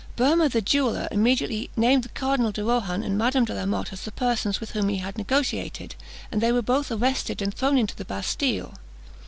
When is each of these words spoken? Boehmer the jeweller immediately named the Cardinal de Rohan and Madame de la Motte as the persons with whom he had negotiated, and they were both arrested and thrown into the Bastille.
Boehmer 0.15 0.49
the 0.49 0.63
jeweller 0.63 1.07
immediately 1.11 1.69
named 1.77 2.03
the 2.03 2.09
Cardinal 2.09 2.51
de 2.51 2.63
Rohan 2.63 3.03
and 3.03 3.19
Madame 3.19 3.45
de 3.45 3.53
la 3.53 3.67
Motte 3.67 3.93
as 3.93 4.01
the 4.01 4.11
persons 4.11 4.59
with 4.59 4.71
whom 4.71 4.89
he 4.89 4.97
had 4.97 5.15
negotiated, 5.15 5.93
and 6.31 6.41
they 6.41 6.51
were 6.51 6.63
both 6.63 6.91
arrested 6.91 7.39
and 7.39 7.53
thrown 7.53 7.77
into 7.77 7.95
the 7.95 8.03
Bastille. 8.05 8.73